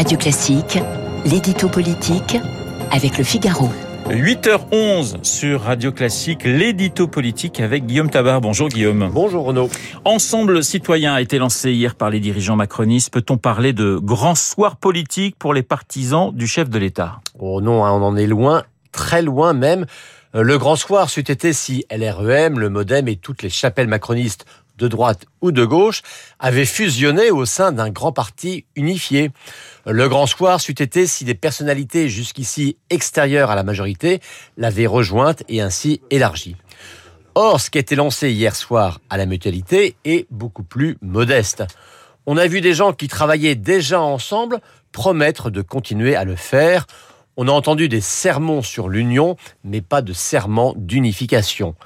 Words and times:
Radio 0.00 0.16
Classique, 0.16 0.78
l'édito 1.26 1.68
politique 1.68 2.38
avec 2.90 3.18
le 3.18 3.22
Figaro. 3.22 3.68
8h11 4.08 5.22
sur 5.22 5.60
Radio 5.60 5.92
Classique, 5.92 6.44
l'édito 6.44 7.06
politique 7.06 7.60
avec 7.60 7.84
Guillaume 7.84 8.08
Tabar. 8.08 8.40
Bonjour 8.40 8.70
Guillaume. 8.70 9.10
Bonjour 9.12 9.44
Renaud. 9.44 9.68
Ensemble 10.06 10.64
citoyen 10.64 11.12
a 11.12 11.20
été 11.20 11.36
lancé 11.36 11.72
hier 11.72 11.96
par 11.96 12.08
les 12.08 12.18
dirigeants 12.18 12.56
macronistes. 12.56 13.12
Peut-on 13.12 13.36
parler 13.36 13.74
de 13.74 13.98
grand 13.98 14.34
soir 14.34 14.76
politique 14.76 15.36
pour 15.38 15.52
les 15.52 15.62
partisans 15.62 16.34
du 16.34 16.46
chef 16.46 16.70
de 16.70 16.78
l'État? 16.78 17.20
Oh 17.38 17.60
non, 17.60 17.84
hein, 17.84 17.92
on 17.92 18.02
en 18.02 18.16
est 18.16 18.26
loin, 18.26 18.62
très 18.92 19.20
loin 19.20 19.52
même. 19.52 19.84
Euh, 20.34 20.42
le 20.42 20.56
grand 20.56 20.76
soir 20.76 21.10
c'eût 21.10 21.20
été 21.20 21.52
si 21.52 21.84
LREM, 21.90 22.58
le 22.58 22.70
Modem 22.70 23.06
et 23.08 23.16
toutes 23.16 23.42
les 23.42 23.50
chapelles 23.50 23.88
macronistes 23.88 24.46
de 24.80 24.88
droite 24.88 25.26
ou 25.40 25.52
de 25.52 25.64
gauche, 25.64 26.02
avaient 26.40 26.64
fusionné 26.64 27.30
au 27.30 27.44
sein 27.44 27.70
d'un 27.70 27.90
grand 27.90 28.12
parti 28.12 28.64
unifié. 28.74 29.30
Le 29.86 30.08
grand 30.08 30.26
soir 30.26 30.60
c'eût 30.60 30.72
été 30.72 31.06
si 31.06 31.24
des 31.24 31.34
personnalités 31.34 32.08
jusqu'ici 32.08 32.76
extérieures 32.88 33.50
à 33.50 33.54
la 33.54 33.62
majorité 33.62 34.20
l'avaient 34.56 34.86
rejointe 34.86 35.44
et 35.48 35.60
ainsi 35.60 36.00
élargie. 36.10 36.56
Or, 37.34 37.60
ce 37.60 37.70
qui 37.70 37.78
été 37.78 37.94
lancé 37.94 38.32
hier 38.32 38.56
soir 38.56 39.00
à 39.08 39.16
la 39.16 39.26
mutualité 39.26 39.94
est 40.04 40.26
beaucoup 40.30 40.64
plus 40.64 40.98
modeste. 41.00 41.62
On 42.26 42.36
a 42.36 42.46
vu 42.46 42.60
des 42.60 42.74
gens 42.74 42.92
qui 42.92 43.06
travaillaient 43.06 43.54
déjà 43.54 44.00
ensemble 44.00 44.60
promettre 44.92 45.50
de 45.50 45.62
continuer 45.62 46.16
à 46.16 46.24
le 46.24 46.34
faire. 46.34 46.86
On 47.36 47.46
a 47.48 47.52
entendu 47.52 47.88
des 47.88 48.00
sermons 48.00 48.62
sur 48.62 48.88
l'union, 48.88 49.36
mais 49.62 49.80
pas 49.80 50.02
de 50.02 50.12
serments 50.12 50.74
d'unification. 50.76 51.76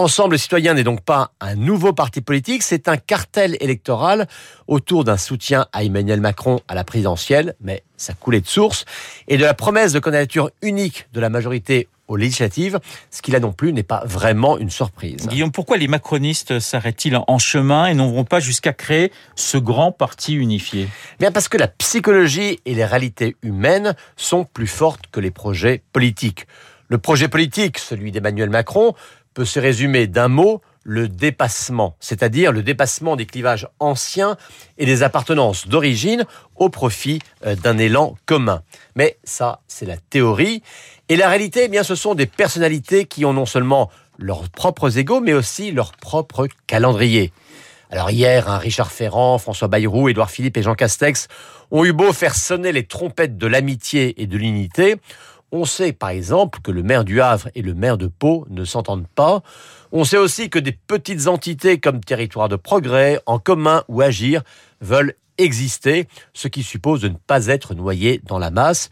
Ensemble 0.00 0.38
citoyen 0.38 0.72
n'est 0.72 0.82
donc 0.82 1.02
pas 1.02 1.32
un 1.40 1.56
nouveau 1.56 1.92
parti 1.92 2.22
politique, 2.22 2.62
c'est 2.62 2.88
un 2.88 2.96
cartel 2.96 3.58
électoral 3.60 4.28
autour 4.66 5.04
d'un 5.04 5.18
soutien 5.18 5.66
à 5.74 5.84
Emmanuel 5.84 6.22
Macron 6.22 6.60
à 6.68 6.74
la 6.74 6.84
présidentielle, 6.84 7.54
mais 7.60 7.82
ça 7.98 8.14
coulait 8.14 8.40
de 8.40 8.46
source, 8.46 8.86
et 9.28 9.36
de 9.36 9.44
la 9.44 9.52
promesse 9.52 9.92
de 9.92 9.98
candidature 9.98 10.52
unique 10.62 11.06
de 11.12 11.20
la 11.20 11.28
majorité 11.28 11.86
aux 12.08 12.16
législatives, 12.16 12.80
ce 13.10 13.20
qui 13.20 13.30
là 13.30 13.40
non 13.40 13.52
plus 13.52 13.74
n'est 13.74 13.82
pas 13.82 14.02
vraiment 14.06 14.56
une 14.56 14.70
surprise. 14.70 15.28
Guillaume, 15.28 15.52
pourquoi 15.52 15.76
les 15.76 15.86
macronistes 15.86 16.60
s'arrêtent-ils 16.60 17.18
en 17.18 17.38
chemin 17.38 17.84
et 17.84 17.92
n'en 17.92 18.10
vont 18.10 18.24
pas 18.24 18.40
jusqu'à 18.40 18.72
créer 18.72 19.12
ce 19.34 19.58
grand 19.58 19.92
parti 19.92 20.32
unifié? 20.32 20.88
Bien 21.18 21.30
parce 21.30 21.48
que 21.48 21.58
la 21.58 21.68
psychologie 21.68 22.58
et 22.64 22.74
les 22.74 22.86
réalités 22.86 23.36
humaines 23.42 23.94
sont 24.16 24.46
plus 24.46 24.66
fortes 24.66 25.04
que 25.12 25.20
les 25.20 25.30
projets 25.30 25.82
politiques. 25.92 26.46
Le 26.88 26.98
projet 26.98 27.28
politique, 27.28 27.78
celui 27.78 28.10
d'Emmanuel 28.10 28.50
Macron, 28.50 28.94
peut 29.34 29.44
se 29.44 29.60
résumer 29.60 30.06
d'un 30.06 30.28
mot, 30.28 30.60
le 30.82 31.08
dépassement, 31.08 31.94
c'est-à-dire 32.00 32.52
le 32.52 32.62
dépassement 32.62 33.16
des 33.16 33.26
clivages 33.26 33.68
anciens 33.78 34.36
et 34.78 34.86
des 34.86 35.02
appartenances 35.02 35.68
d'origine 35.68 36.24
au 36.56 36.68
profit 36.68 37.20
euh, 37.46 37.54
d'un 37.54 37.78
élan 37.78 38.16
commun. 38.26 38.62
Mais 38.96 39.18
ça, 39.24 39.60
c'est 39.68 39.86
la 39.86 39.98
théorie. 39.98 40.62
Et 41.08 41.16
la 41.16 41.28
réalité, 41.28 41.64
eh 41.64 41.68
bien, 41.68 41.82
ce 41.82 41.94
sont 41.94 42.14
des 42.14 42.26
personnalités 42.26 43.04
qui 43.04 43.24
ont 43.24 43.32
non 43.32 43.46
seulement 43.46 43.90
leurs 44.18 44.48
propres 44.48 44.98
égaux, 44.98 45.20
mais 45.20 45.32
aussi 45.32 45.72
leur 45.72 45.92
propre 45.92 46.48
calendrier. 46.66 47.32
Alors 47.90 48.10
hier, 48.10 48.48
un 48.48 48.58
Richard 48.58 48.92
Ferrand, 48.92 49.38
François 49.38 49.66
Bayrou, 49.66 50.08
Édouard 50.08 50.30
Philippe 50.30 50.56
et 50.56 50.62
Jean 50.62 50.74
Castex 50.74 51.26
ont 51.72 51.84
eu 51.84 51.92
beau 51.92 52.12
faire 52.12 52.36
sonner 52.36 52.70
les 52.70 52.84
trompettes 52.84 53.36
de 53.36 53.46
l'amitié 53.46 54.22
et 54.22 54.26
de 54.26 54.36
l'unité. 54.36 54.96
On 55.52 55.64
sait 55.64 55.92
par 55.92 56.10
exemple 56.10 56.60
que 56.62 56.70
le 56.70 56.82
maire 56.82 57.04
du 57.04 57.20
Havre 57.20 57.48
et 57.54 57.62
le 57.62 57.74
maire 57.74 57.98
de 57.98 58.06
Pau 58.06 58.46
ne 58.50 58.64
s'entendent 58.64 59.08
pas. 59.08 59.42
On 59.90 60.04
sait 60.04 60.16
aussi 60.16 60.48
que 60.48 60.58
des 60.58 60.72
petites 60.72 61.26
entités 61.26 61.80
comme 61.80 62.00
Territoire 62.00 62.48
de 62.48 62.56
Progrès, 62.56 63.20
En 63.26 63.38
commun 63.38 63.82
ou 63.88 64.00
Agir 64.00 64.42
veulent 64.80 65.14
exister, 65.42 66.06
ce 66.32 66.48
qui 66.48 66.62
suppose 66.62 67.00
de 67.00 67.08
ne 67.08 67.14
pas 67.14 67.46
être 67.46 67.74
noyé 67.74 68.20
dans 68.24 68.38
la 68.38 68.50
masse. 68.50 68.90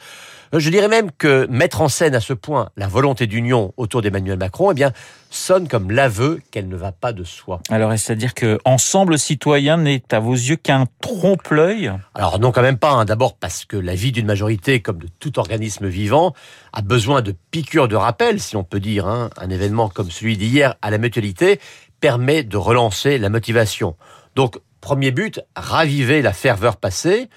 Euh, 0.55 0.59
je 0.59 0.71
dirais 0.71 0.89
même 0.89 1.11
que 1.11 1.47
mettre 1.51 1.81
en 1.81 1.89
scène 1.89 2.15
à 2.15 2.21
ce 2.21 2.33
point 2.33 2.71
la 2.77 2.89
volonté 2.89 3.27
d'union 3.27 3.73
autour 3.77 4.03
d'Emmanuel 4.03 4.39
Macron, 4.39 4.71
eh 4.71 4.75
bien, 4.75 4.93
sonne 5.31 5.69
comme 5.69 5.91
l'aveu 5.91 6.41
qu'elle 6.51 6.69
ne 6.69 6.77
va 6.77 6.93
pas 6.93 7.13
de 7.13 7.25
soi. 7.25 7.61
Alors, 7.71 7.93
est-ce 7.93 8.13
à 8.13 8.15
dire 8.15 8.35
que 8.35 8.59
Ensemble 8.65 9.19
Citoyen 9.19 9.77
n'est 9.79 10.03
à 10.13 10.21
vos 10.21 10.35
yeux 10.35 10.57
qu'un 10.57 10.87
trompe-l'œil? 11.01 11.93
Alors 12.15 12.39
non, 12.39 12.53
quand 12.53 12.63
même 12.63 12.79
pas. 12.79 12.93
Hein. 12.93 13.05
D'abord 13.05 13.37
parce 13.37 13.65
que 13.65 13.77
la 13.77 13.95
vie 13.95 14.13
d'une 14.13 14.27
majorité, 14.27 14.81
comme 14.81 14.99
de 14.99 15.09
tout 15.21 15.39
organisme 15.39 15.87
vivant, 15.87 16.35
a 16.73 16.83
besoin 16.83 17.21
de 17.21 17.35
piqûres 17.51 17.89
de 17.89 17.97
rappel, 17.97 18.41
si 18.41 18.57
on 18.57 18.65
peut 18.65 18.81
dire. 18.81 19.07
Hein. 19.07 19.31
Un 19.37 19.51
événement 19.51 19.89
comme 19.89 20.11
celui 20.11 20.37
d'hier 20.37 20.77
à 20.83 20.91
la 20.91 20.99
mutualité 20.99 21.61
permet 22.01 22.43
de 22.43 22.57
relancer 22.57 23.19
la 23.19 23.29
motivation. 23.29 23.97
Donc, 24.35 24.59
premier 24.81 25.11
but, 25.11 25.41
raviver 25.57 26.23
la 26.23 26.33
ferveur 26.33 26.77
passée. 26.77 27.29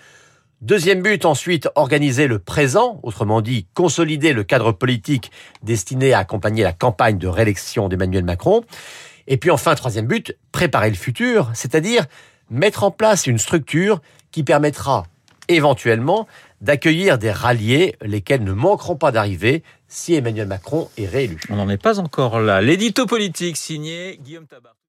Deuxième 0.62 1.02
but, 1.02 1.26
ensuite, 1.26 1.70
organiser 1.76 2.28
le 2.28 2.38
présent, 2.38 3.00
autrement 3.04 3.42
dit, 3.42 3.66
consolider 3.74 4.32
le 4.34 4.44
cadre 4.44 4.72
politique 4.72 5.32
destiné 5.64 6.14
à 6.14 6.20
accompagner 6.20 6.64
la 6.64 6.74
campagne 6.74 7.18
de 7.18 7.28
réélection 7.28 7.90
d'Emmanuel 7.90 8.24
Macron. 8.24 8.64
Et 9.28 9.38
puis 9.38 9.50
enfin, 9.50 9.74
troisième 9.76 10.06
but, 10.06 10.38
préparer 10.52 10.90
le 10.90 10.96
futur, 10.96 11.50
c'est-à-dire 11.54 12.06
mettre 12.50 12.84
en 12.84 12.92
place 12.92 13.26
une 13.26 13.40
structure 13.40 14.02
qui 14.32 14.44
permettra 14.44 15.06
éventuellement 15.48 16.28
d'accueillir 16.62 17.18
des 17.18 17.32
ralliés, 17.32 17.96
lesquels 18.02 18.44
ne 18.44 18.54
manqueront 18.54 18.96
pas 18.96 19.12
d'arriver 19.12 19.64
si 19.88 20.14
Emmanuel 20.14 20.48
Macron 20.48 20.90
est 20.98 21.08
réélu. 21.08 21.40
On 21.50 21.56
n'en 21.56 21.70
est 21.70 21.82
pas 21.82 22.00
encore 22.00 22.40
là. 22.40 22.62
L'édito 22.62 23.06
politique 23.06 23.58
signé 23.58 24.20
Guillaume 24.22 24.46
Tabar. 24.46 24.76